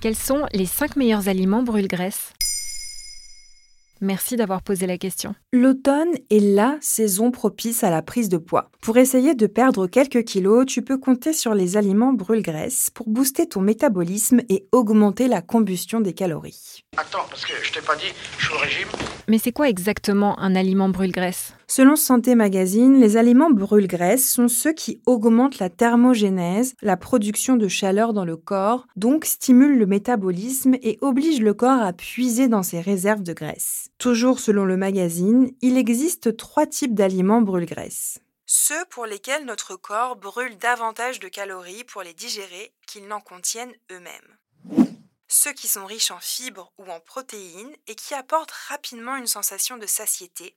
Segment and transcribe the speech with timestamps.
[0.00, 2.32] Quels sont les 5 meilleurs aliments brûle-graisse?
[4.02, 5.34] Merci d'avoir posé la question.
[5.52, 8.70] L'automne est la saison propice à la prise de poids.
[8.80, 13.46] Pour essayer de perdre quelques kilos, tu peux compter sur les aliments brûle-graisse pour booster
[13.46, 16.82] ton métabolisme et augmenter la combustion des calories.
[16.96, 18.88] Attends, parce que je t'ai pas dit, je suis au régime.
[19.28, 24.72] Mais c'est quoi exactement un aliment brûle-graisse Selon Santé Magazine, les aliments brûle-graisse sont ceux
[24.72, 30.74] qui augmentent la thermogénèse, la production de chaleur dans le corps, donc stimulent le métabolisme
[30.82, 33.89] et obligent le corps à puiser dans ses réserves de graisse.
[34.00, 38.18] Toujours selon le magazine, il existe trois types d'aliments brûle-graisse.
[38.46, 43.74] Ceux pour lesquels notre corps brûle davantage de calories pour les digérer qu'ils n'en contiennent
[43.92, 44.88] eux-mêmes.
[45.28, 49.76] Ceux qui sont riches en fibres ou en protéines et qui apportent rapidement une sensation
[49.76, 50.56] de satiété.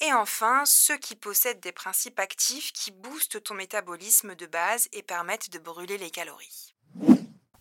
[0.00, 5.02] Et enfin, ceux qui possèdent des principes actifs qui boostent ton métabolisme de base et
[5.02, 6.74] permettent de brûler les calories.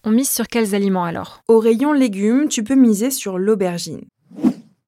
[0.06, 1.42] On mise sur quels aliments alors?
[1.50, 4.08] Au rayon légumes, tu peux miser sur l'aubergine.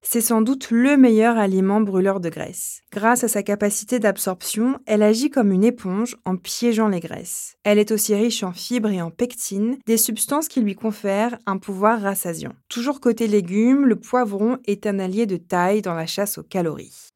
[0.10, 2.82] C'est sans doute le meilleur aliment brûleur de graisse.
[2.94, 7.58] Grâce à sa capacité d'absorption, elle agit comme une éponge en piégeant les graisses.
[7.66, 11.58] Elle est aussi riche en fibres et en pectines, des substances qui lui confèrent un
[11.58, 12.54] pouvoir rassasiant.
[12.70, 17.10] Toujours côté légumes, le poivron est un allié de taille dans la chasse aux calories.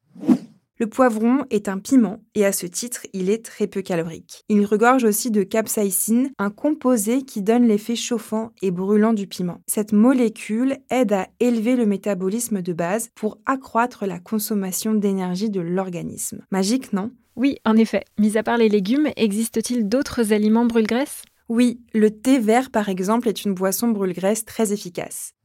[0.82, 4.44] Le poivron est un piment et à ce titre, il est très peu calorique.
[4.50, 9.62] Il regorge aussi de capsaïcine, un composé qui donne l'effet chauffant et brûlant du piment.
[9.68, 15.62] Cette molécule aide à élever le métabolisme de base pour accroître la consommation d'énergie de
[15.62, 16.44] l'organisme.
[16.50, 17.12] Magique, non?
[17.36, 18.04] Oui, en effet.
[18.18, 21.22] Mis à part les légumes, existe-t-il d'autres aliments brûle-graisse?
[21.48, 25.36] Oui, le thé vert par exemple est une boisson brûle-graisse très efficace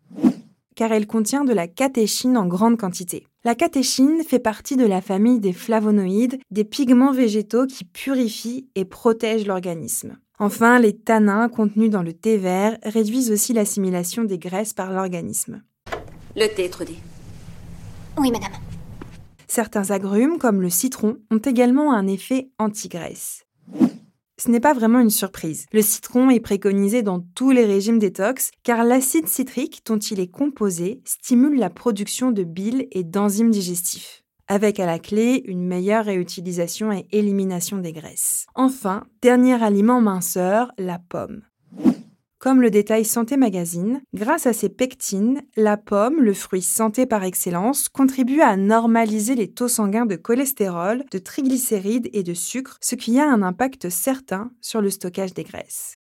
[0.76, 3.26] car elle contient de la catéchine en grande quantité.
[3.44, 8.84] La catéchine fait partie de la famille des flavonoïdes, des pigments végétaux qui purifient et
[8.84, 10.18] protègent l'organisme.
[10.38, 15.62] Enfin, les tanins contenus dans le thé vert réduisent aussi l'assimilation des graisses par l'organisme.
[16.36, 16.98] Le thé, Trudy.
[18.18, 18.52] Oui, madame.
[19.48, 23.46] Certains agrumes, comme le citron, ont également un effet anti-graisse.
[24.38, 25.66] Ce n'est pas vraiment une surprise.
[25.72, 30.30] Le citron est préconisé dans tous les régimes détox car l'acide citrique dont il est
[30.30, 36.04] composé stimule la production de bile et d'enzymes digestifs avec à la clé une meilleure
[36.04, 38.46] réutilisation et élimination des graisses.
[38.54, 41.42] Enfin, dernier aliment minceur, la pomme.
[42.38, 47.24] Comme le détail Santé Magazine, grâce à ses pectines, la pomme, le fruit santé par
[47.24, 52.94] excellence, contribue à normaliser les taux sanguins de cholestérol, de triglycérides et de sucre, ce
[52.94, 55.94] qui a un impact certain sur le stockage des graisses.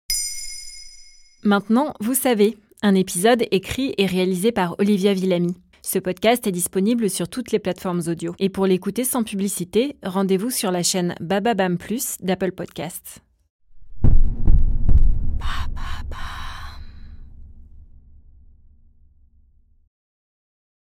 [1.43, 5.55] Maintenant, vous savez, un épisode écrit et réalisé par Olivia Villamy.
[5.83, 8.35] Ce podcast est disponible sur toutes les plateformes audio.
[8.39, 13.24] Et pour l'écouter sans publicité, rendez-vous sur la chaîne Bababam Plus d'Apple Podcasts.